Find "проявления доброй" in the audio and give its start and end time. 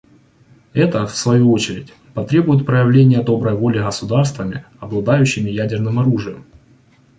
2.65-3.53